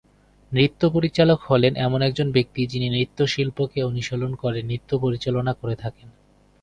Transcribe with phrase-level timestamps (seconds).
[0.51, 6.07] নৃত্য পরিচালক হলেন এমন একজন ব্যক্তি যিনি নৃত্য শিল্পকে অনুশীলন করে নৃত্য পরিচালনা করে থাকেন।